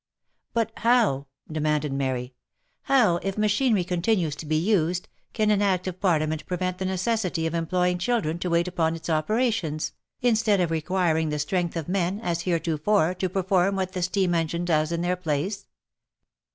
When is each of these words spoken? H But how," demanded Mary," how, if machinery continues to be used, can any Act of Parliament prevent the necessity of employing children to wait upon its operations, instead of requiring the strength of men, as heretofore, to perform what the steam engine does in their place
H 0.01 0.45
But 0.55 0.71
how," 0.77 1.27
demanded 1.51 1.93
Mary," 1.93 2.33
how, 2.89 3.17
if 3.17 3.37
machinery 3.37 3.83
continues 3.83 4.35
to 4.37 4.47
be 4.47 4.55
used, 4.55 5.07
can 5.31 5.51
any 5.51 5.63
Act 5.63 5.85
of 5.85 5.99
Parliament 5.99 6.43
prevent 6.47 6.79
the 6.79 6.85
necessity 6.85 7.45
of 7.45 7.53
employing 7.53 7.99
children 7.99 8.39
to 8.39 8.49
wait 8.49 8.67
upon 8.67 8.95
its 8.95 9.11
operations, 9.11 9.93
instead 10.19 10.59
of 10.59 10.71
requiring 10.71 11.29
the 11.29 11.37
strength 11.37 11.75
of 11.75 11.87
men, 11.87 12.19
as 12.21 12.41
heretofore, 12.41 13.13
to 13.13 13.29
perform 13.29 13.75
what 13.75 13.91
the 13.91 14.01
steam 14.01 14.33
engine 14.33 14.65
does 14.65 14.91
in 14.91 15.01
their 15.01 15.15
place 15.15 15.67